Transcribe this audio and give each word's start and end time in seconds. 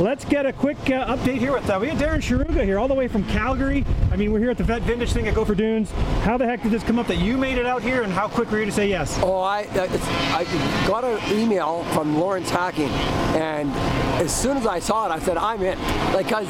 Let's 0.00 0.24
get 0.24 0.44
a 0.44 0.52
quick 0.52 0.76
uh, 0.90 1.16
update 1.16 1.38
here 1.38 1.52
with 1.52 1.70
uh, 1.70 1.78
we 1.80 1.86
got 1.86 1.98
Darren 1.98 2.18
Sharuga 2.18 2.64
here, 2.64 2.80
all 2.80 2.88
the 2.88 2.94
way 2.94 3.06
from 3.06 3.24
Calgary. 3.26 3.84
I 4.10 4.16
mean, 4.16 4.32
we're 4.32 4.40
here 4.40 4.50
at 4.50 4.58
the 4.58 4.64
Vet 4.64 4.82
Vintage 4.82 5.12
thing 5.12 5.28
at 5.28 5.36
Gopher 5.36 5.54
Dunes. 5.54 5.88
How 6.22 6.36
the 6.36 6.44
heck 6.44 6.64
did 6.64 6.72
this 6.72 6.82
come 6.82 6.98
up 6.98 7.06
that 7.06 7.18
you 7.18 7.36
made 7.36 7.58
it 7.58 7.64
out 7.64 7.80
here, 7.80 8.02
and 8.02 8.12
how 8.12 8.26
quick 8.26 8.50
were 8.50 8.58
you 8.58 8.64
to 8.64 8.72
say 8.72 8.88
yes? 8.88 9.20
Oh, 9.22 9.38
I 9.38 9.62
uh, 9.66 9.86
I 10.36 10.44
got 10.88 11.04
an 11.04 11.38
email 11.38 11.84
from 11.94 12.18
Lawrence 12.18 12.50
Hacking, 12.50 12.90
and 13.36 13.70
as 14.20 14.34
soon 14.34 14.56
as 14.56 14.66
I 14.66 14.80
saw 14.80 15.06
it, 15.06 15.12
I 15.12 15.20
said 15.20 15.36
I'm 15.36 15.62
in. 15.62 15.78
Like, 16.12 16.28
cause 16.28 16.48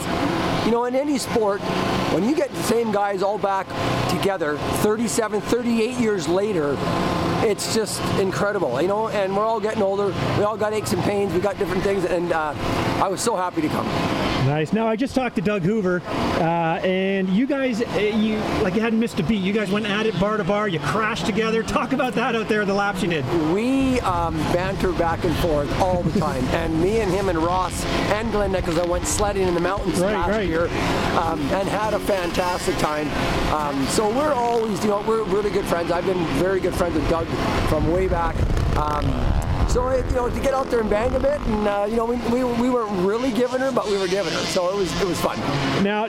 you 0.64 0.70
know, 0.70 0.86
in 0.86 0.94
any 0.94 1.18
sport, 1.18 1.60
when 2.14 2.28
you 2.28 2.34
get 2.36 2.48
the 2.50 2.62
same 2.62 2.92
guys 2.92 3.22
all 3.24 3.38
back 3.38 3.66
together, 4.08 4.56
37, 4.82 5.40
38 5.40 5.98
years 5.98 6.28
later, 6.28 6.76
it's 7.42 7.74
just 7.74 8.00
incredible, 8.20 8.80
you 8.80 8.86
know. 8.88 9.08
And 9.08 9.36
we're 9.36 9.44
all 9.44 9.60
getting 9.60 9.82
older. 9.82 10.06
We 10.38 10.44
all 10.44 10.56
got 10.56 10.72
aches 10.72 10.92
and 10.92 11.02
pains. 11.02 11.32
We 11.34 11.40
got 11.40 11.58
different 11.58 11.82
things, 11.82 12.04
and 12.04 12.32
uh, 12.32 12.54
I 13.02 13.08
was 13.08 13.20
so 13.20 13.34
happy 13.36 13.60
to 13.62 13.68
come. 13.68 13.86
Nice. 14.46 14.74
Now 14.74 14.86
I 14.86 14.94
just 14.94 15.14
talked 15.14 15.36
to 15.36 15.42
Doug 15.42 15.62
Hoover, 15.62 16.02
uh, 16.06 16.42
and 16.84 17.30
you 17.30 17.46
guys, 17.46 17.80
uh, 17.80 17.98
you 17.98 18.36
like 18.62 18.74
you 18.74 18.80
hadn't 18.82 19.00
missed 19.00 19.18
a 19.18 19.22
beat. 19.22 19.40
You 19.42 19.54
guys 19.54 19.70
went 19.70 19.86
at 19.86 20.04
it 20.04 20.18
bar 20.20 20.36
to 20.36 20.44
bar. 20.44 20.68
You 20.68 20.80
crashed 20.80 21.24
together. 21.24 21.62
Talk 21.62 21.94
about 21.94 22.12
that 22.14 22.36
out 22.36 22.46
there, 22.48 22.64
the 22.66 22.74
laps 22.74 23.02
you 23.02 23.08
did. 23.08 23.24
We 23.54 24.00
um, 24.00 24.36
banter 24.52 24.92
back 24.92 25.24
and 25.24 25.34
forth 25.36 25.70
all 25.80 26.02
the 26.02 26.18
time, 26.20 26.44
and 26.48 26.78
me 26.78 27.00
and 27.00 27.10
him 27.10 27.30
and 27.30 27.38
Ross 27.38 27.84
and 28.12 28.30
Glenda, 28.32 28.56
because 28.56 28.78
I 28.78 28.84
went 28.86 29.06
sledding 29.06 29.48
in 29.48 29.54
the 29.54 29.60
mountains 29.60 29.98
Right, 29.98 30.12
last 30.12 30.28
right. 30.30 30.46
year, 30.46 30.64
um, 31.18 31.40
and 31.52 31.66
had 31.66 31.94
a 31.94 31.98
fantastic 32.04 32.76
time. 32.78 33.08
Um, 33.52 33.84
so 33.86 34.08
we're 34.08 34.34
always, 34.34 34.82
you 34.84 34.90
know, 34.90 35.02
we're 35.02 35.24
really 35.24 35.50
good 35.50 35.64
friends. 35.64 35.90
I've 35.90 36.06
been 36.06 36.24
very 36.38 36.60
good 36.60 36.74
friends 36.74 36.94
with 36.94 37.08
Doug 37.08 37.26
from 37.68 37.90
way 37.90 38.08
back. 38.08 38.36
Um, 38.76 39.06
so 39.68 39.88
it, 39.88 40.04
you 40.06 40.12
know, 40.12 40.28
to 40.28 40.40
get 40.40 40.54
out 40.54 40.70
there 40.70 40.80
and 40.80 40.90
bang 40.90 41.14
a 41.14 41.20
bit, 41.20 41.40
and 41.40 41.68
uh, 41.68 41.86
you 41.88 41.96
know, 41.96 42.04
we, 42.04 42.16
we, 42.32 42.44
we 42.44 42.70
weren't 42.70 43.06
really 43.06 43.30
giving 43.30 43.60
her, 43.60 43.72
but 43.72 43.86
we 43.86 43.98
were 43.98 44.08
giving 44.08 44.32
her. 44.32 44.38
So 44.46 44.70
it 44.70 44.76
was 44.76 45.00
it 45.00 45.06
was 45.06 45.20
fun. 45.20 45.38
Now, 45.82 46.08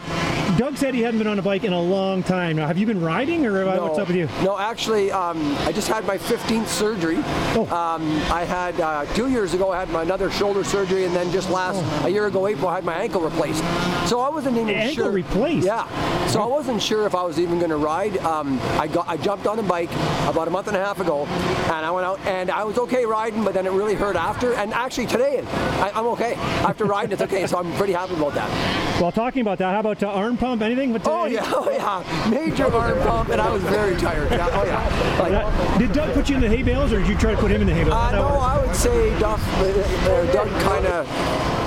Doug 0.58 0.78
said 0.78 0.94
he 0.94 1.02
hadn't 1.02 1.18
been 1.18 1.28
on 1.28 1.40
a 1.40 1.42
bike 1.42 1.64
in 1.64 1.74
a 1.74 1.82
long 1.82 2.24
time. 2.24 2.56
Now, 2.56 2.68
have 2.68 2.78
you 2.78 2.86
been 2.86 3.02
riding, 3.02 3.46
or 3.46 3.64
uh, 3.64 3.80
what's 3.82 4.00
up 4.00 4.08
with 4.08 4.16
you? 4.16 4.28
No, 4.44 4.58
actually, 4.58 5.12
um, 5.12 5.56
I 5.60 5.72
just 5.72 5.88
had 5.88 6.06
my 6.06 6.18
15th 6.18 6.68
surgery. 6.68 7.18
Oh. 7.58 7.68
Um, 7.76 8.04
I 8.32 8.46
had 8.46 8.80
uh, 8.80 9.06
two 9.14 9.30
years 9.30 9.54
ago. 9.54 9.72
I 9.72 9.80
had 9.80 9.90
my 9.90 10.04
another 10.04 10.30
shoulder 10.32 10.64
surgery, 10.64 11.06
and 11.06 11.16
then 11.16 11.32
just 11.32 11.50
last 11.50 11.84
a 12.06 12.10
year 12.10 12.28
ago, 12.28 12.48
April, 12.48 12.68
I 12.68 12.76
had 12.76 12.86
my 12.86 12.96
ankle 12.96 13.22
replaced. 13.22 13.64
So 14.08 14.20
I 14.20 14.30
wasn't 14.30 14.58
even 14.58 14.70
Ankle 14.70 15.06
sure. 15.06 15.12
replaced? 15.12 15.66
Yeah. 15.66 15.88
So 16.28 16.42
I 16.42 16.46
wasn't 16.46 16.82
sure 16.82 17.06
if 17.06 17.16
I 17.16 17.24
was 17.24 17.40
even 17.40 17.58
going 17.58 17.72
to 17.72 17.78
ride. 17.78 18.18
Um, 18.20 18.60
I 18.80 18.88
got 18.88 19.08
I 19.08 19.18
jumped 19.18 19.48
on 19.48 19.58
a 19.60 19.64
bike 19.64 19.92
about 20.28 20.48
a 20.48 20.52
month 20.52 20.68
and 20.68 20.78
a 20.78 20.84
half 20.84 21.00
ago, 21.00 21.26
and 21.26 21.86
I 21.86 21.92
went 21.92 22.06
out 22.06 22.20
and 22.26 22.52
I 22.52 22.64
was 22.64 22.78
okay 22.78 23.06
riding, 23.06 23.35
but 23.44 23.54
then 23.54 23.66
it 23.66 23.72
really 23.72 23.96
hurt 23.96 24.16
after. 24.16 24.54
And 24.54 24.74
actually 24.74 25.08
today, 25.08 25.44
I, 25.82 25.92
I'm 25.94 26.06
okay. 26.08 26.36
After 26.36 26.86
riding, 26.86 27.12
it's 27.12 27.22
okay. 27.22 27.46
So 27.48 27.58
I'm 27.58 27.72
pretty 27.74 27.94
happy 27.94 28.14
about 28.16 28.34
that. 28.36 29.02
Well, 29.02 29.12
talking 29.12 29.42
about 29.42 29.58
that, 29.58 29.74
how 29.74 29.80
about 29.82 30.02
uh, 30.04 30.08
arm 30.08 30.38
pump? 30.38 30.62
Anything? 30.62 30.98
Oh 31.06 31.26
yeah, 31.26 31.42
oh 31.54 31.70
yeah. 31.70 32.30
Major 32.30 32.74
arm 32.74 32.98
pump, 33.00 33.30
and 33.30 33.42
I 33.42 33.50
was 33.50 33.62
very 33.64 33.96
tired. 33.98 34.32
Yeah, 34.32 34.48
oh 34.54 34.64
yeah. 34.64 35.20
Like, 35.20 35.34
Uh, 35.34 35.78
did 35.78 35.92
Doug 35.92 36.14
put 36.14 36.30
you 36.30 36.36
in 36.36 36.42
the 36.42 36.50
hay 36.50 36.64
bales, 36.64 36.94
or 36.94 37.00
did 37.00 37.08
you 37.08 37.18
try 37.18 37.32
to 37.32 37.38
put 37.38 37.52
him 37.52 37.62
in 37.62 37.68
the 37.68 37.74
hay 37.74 37.84
bales? 37.84 37.96
Uh, 37.96 38.12
no? 38.12 38.26
I 38.28 38.66
would 38.66 38.76
say 38.76 39.18
Duff, 39.20 39.42
uh, 39.60 39.64
uh, 39.66 40.32
Doug 40.32 40.50
kind 40.62 40.86
of. 40.88 41.65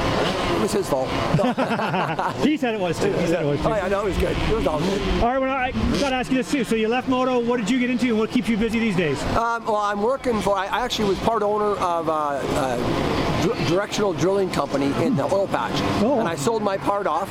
It 0.59 0.63
was 0.63 0.73
his 0.73 0.89
fault. 0.89 1.09
He 2.45 2.57
said 2.57 2.75
it 2.75 2.81
was 2.81 2.99
too. 2.99 3.13
He 3.13 3.27
said 3.29 3.45
it 3.45 3.49
was 3.49 3.61
too. 3.61 3.69
Oh 3.69 3.77
yeah, 3.77 3.87
no, 3.87 4.01
it 4.01 4.07
was 4.07 4.19
good. 4.19 4.37
It 4.37 4.55
was 4.57 4.67
all 4.67 4.81
good. 4.81 5.01
All 5.23 5.29
right, 5.29 5.39
well, 5.39 5.51
I 5.55 5.71
got 6.01 6.11
to 6.11 6.17
ask 6.17 6.31
you 6.33 6.39
this 6.39 6.51
too. 6.51 6.65
So 6.65 6.75
you 6.75 6.89
left 6.89 7.09
moto. 7.09 7.39
What 7.39 7.59
did 7.59 7.71
you 7.71 7.79
get 7.79 7.91
into, 7.91 8.07
and 8.09 8.19
what 8.19 8.31
keeps 8.31 8.49
you 8.49 8.57
busy 8.57 8.81
these 8.81 8.97
days? 8.97 9.23
Um, 9.37 9.65
well, 9.67 9.77
I'm 9.77 10.03
working 10.03 10.41
for. 10.41 10.57
I 10.57 10.67
I 10.67 10.81
actually 10.85 11.11
was 11.11 11.19
part 11.21 11.43
owner 11.45 11.77
of 11.77 12.09
uh, 12.09 12.13
uh, 12.13 13.38
dr- 13.43 13.69
directional 13.69 14.13
drilling 14.13 14.51
company 14.51 14.87
in 15.05 15.17
the 15.17 15.25
oil 15.25 15.47
patch, 15.49 15.73
Oh. 16.03 16.19
and 16.21 16.29
I 16.29 16.35
sold 16.37 16.63
my 16.63 16.77
part 16.77 17.07
off, 17.07 17.31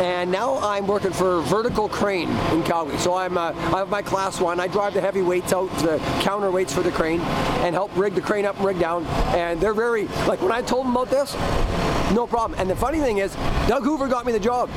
and 0.00 0.30
now 0.30 0.58
I'm 0.58 0.86
working 0.86 1.12
for 1.12 1.40
Vertical 1.42 1.88
Crane 1.88 2.30
in 2.52 2.62
Calgary. 2.62 2.98
So 2.98 3.14
I'm 3.14 3.36
uh, 3.38 3.52
I 3.74 3.78
have 3.78 3.88
my 3.88 4.02
class 4.02 4.40
one. 4.40 4.60
I 4.60 4.66
drive 4.68 4.94
the 4.94 5.00
heavy 5.00 5.22
weights 5.22 5.52
out, 5.52 5.70
the 5.78 5.98
counterweights 6.20 6.70
for 6.72 6.82
the 6.82 6.90
crane, 6.92 7.20
and 7.64 7.74
help 7.74 7.94
rig 7.96 8.14
the 8.14 8.20
crane 8.20 8.44
up 8.46 8.56
and 8.56 8.64
rig 8.64 8.78
down. 8.78 9.04
And 9.34 9.60
they're 9.60 9.74
very 9.74 10.06
like 10.26 10.40
when 10.42 10.52
I 10.52 10.62
told 10.62 10.86
them 10.86 10.96
about 10.96 11.10
this, 11.10 11.34
no 12.14 12.26
problem. 12.26 12.58
And 12.60 12.68
the 12.70 12.76
funny 12.76 12.98
thing 13.00 13.18
is, 13.18 13.34
Doug 13.68 13.82
Hoover 13.84 14.08
got 14.08 14.24
me 14.26 14.32
the 14.32 14.40
job. 14.40 14.70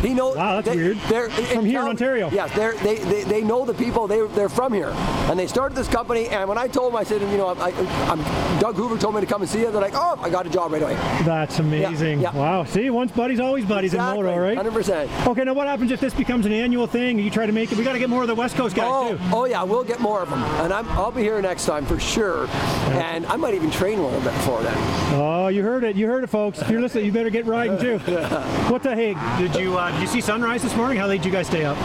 He 0.00 0.14
knows. 0.14 0.36
Wow, 0.36 0.56
that's 0.60 0.68
they, 0.68 0.76
weird. 0.76 0.96
They're 1.08 1.28
From 1.30 1.64
here 1.64 1.80
in 1.80 1.88
Ontario. 1.88 2.30
Yes, 2.30 2.54
they're, 2.54 2.74
they, 2.78 2.96
they 2.96 3.24
they 3.24 3.42
know 3.42 3.64
the 3.66 3.74
people. 3.74 4.06
They 4.06 4.26
they're 4.28 4.48
from 4.48 4.72
here, 4.72 4.90
and 5.28 5.38
they 5.38 5.46
started 5.46 5.76
this 5.76 5.88
company. 5.88 6.28
And 6.28 6.48
when 6.48 6.58
I 6.58 6.68
told 6.68 6.92
them, 6.92 6.96
I 6.96 7.04
said, 7.04 7.20
you 7.20 7.36
know, 7.36 7.48
I, 7.48 7.70
I'm 8.10 8.20
Doug 8.60 8.76
Hoover 8.76 8.96
told 8.98 9.14
me 9.14 9.20
to 9.20 9.26
come 9.26 9.42
and 9.42 9.50
see 9.50 9.60
you. 9.60 9.70
They're 9.70 9.80
like, 9.80 9.94
oh, 9.94 10.18
I 10.22 10.30
got 10.30 10.46
a 10.46 10.50
job 10.50 10.72
right 10.72 10.82
away. 10.82 10.94
That's 11.24 11.58
amazing. 11.58 12.20
yeah. 12.20 12.34
Wow. 12.34 12.64
See, 12.64 12.88
once 12.90 13.12
buddies, 13.12 13.40
always 13.40 13.64
buddies 13.64 13.94
in 13.94 14.00
moto, 14.00 14.36
right? 14.38 14.56
Hundred 14.56 14.72
percent. 14.72 15.10
Okay, 15.26 15.44
now 15.44 15.54
what 15.54 15.66
happens 15.66 15.90
if 15.90 16.00
this 16.00 16.14
becomes 16.14 16.46
an 16.46 16.52
annual 16.52 16.86
thing? 16.86 17.18
You 17.18 17.30
try 17.30 17.46
to 17.46 17.52
make 17.52 17.70
it. 17.72 17.78
We 17.78 17.84
got 17.84 17.92
to 17.92 17.98
get 17.98 18.08
more 18.10 18.22
of 18.22 18.28
the 18.28 18.34
West 18.34 18.56
Coast 18.56 18.74
guys 18.76 18.86
Oh, 18.88 19.16
too. 19.16 19.22
oh 19.32 19.44
yeah, 19.44 19.62
we'll 19.62 19.84
get 19.84 20.00
more 20.00 20.22
of 20.22 20.30
them, 20.30 20.42
and 20.42 20.72
I'm, 20.72 20.88
I'll 20.90 21.10
be 21.12 21.22
here 21.22 21.40
next 21.42 21.66
time 21.66 21.84
for 21.86 21.98
sure. 22.00 22.46
And 22.90 23.26
I 23.26 23.36
might 23.36 23.54
even 23.54 23.70
train 23.70 23.98
a 23.98 24.02
little 24.02 24.20
bit 24.20 24.32
before 24.34 24.62
then. 24.62 24.76
Oh, 25.14 25.48
you 25.48 25.62
heard 25.62 25.84
it. 25.84 25.96
You 25.96 26.06
heard 26.06 26.24
it, 26.24 26.28
folks. 26.28 26.60
If 26.60 26.70
you're 26.70 26.80
listening, 26.80 27.04
you 27.06 27.12
better 27.12 27.30
get 27.30 27.46
riding 27.46 27.78
too. 27.78 27.98
what 28.68 28.82
the 28.82 28.94
heck? 28.94 29.38
Did 29.38 29.54
you 29.60 29.76
uh, 29.78 29.89
did 29.92 30.00
you 30.00 30.06
see 30.06 30.20
sunrise 30.20 30.62
this 30.62 30.74
morning? 30.76 30.98
How 30.98 31.06
late 31.06 31.18
did 31.18 31.26
you 31.26 31.32
guys 31.32 31.46
stay 31.46 31.64
up? 31.64 31.76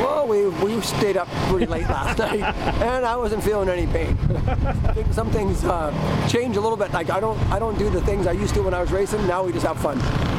Well, 0.00 0.26
we, 0.26 0.48
we 0.48 0.80
stayed 0.80 1.16
up 1.16 1.28
pretty 1.48 1.66
late 1.66 1.84
last 1.84 2.18
night, 2.18 2.40
and 2.82 3.04
I 3.04 3.16
wasn't 3.16 3.44
feeling 3.44 3.68
any 3.68 3.86
pain. 3.86 4.16
I 4.46 4.92
think 4.94 5.12
Some 5.12 5.30
things 5.30 5.64
uh, 5.64 6.28
change 6.28 6.56
a 6.56 6.60
little 6.60 6.76
bit. 6.76 6.92
Like 6.92 7.10
I 7.10 7.20
don't 7.20 7.38
I 7.50 7.58
don't 7.58 7.78
do 7.78 7.90
the 7.90 8.00
things 8.02 8.26
I 8.26 8.32
used 8.32 8.54
to 8.54 8.62
when 8.62 8.74
I 8.74 8.80
was 8.80 8.90
racing. 8.90 9.24
Now 9.26 9.44
we 9.44 9.52
just 9.52 9.66
have 9.66 9.80
fun. 9.80 9.98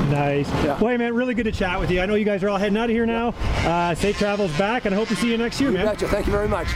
Nice. 0.10 0.50
Yeah. 0.64 0.80
Well, 0.80 0.90
hey, 0.90 0.98
man, 0.98 1.14
really 1.16 1.34
good 1.34 1.46
to 1.46 1.52
chat 1.52 1.80
with 1.80 1.90
you. 1.90 2.02
I 2.02 2.06
know 2.06 2.16
you 2.16 2.26
guys 2.26 2.44
are 2.44 2.50
all 2.50 2.58
heading 2.58 2.78
out 2.78 2.86
of 2.86 2.96
here 2.96 3.06
now. 3.06 3.30
Uh, 3.60 3.96
safe 3.96 4.18
travels 4.18 4.56
back, 4.58 4.86
and 4.86 4.94
I 4.94 4.98
hope 4.98 5.08
to 5.08 5.16
see 5.16 5.32
you 5.32 5.38
next 5.38 5.62
year, 5.62 5.72
man. 5.72 5.86
Betcha. 5.86 6.08
Thank 6.08 6.26
you 6.26 6.32
very 6.32 6.48
much. 6.48 6.68